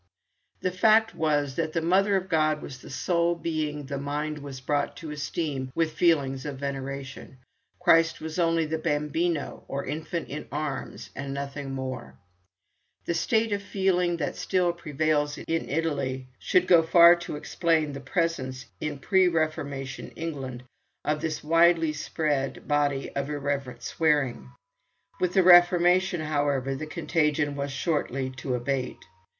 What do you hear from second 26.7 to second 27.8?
the contagion was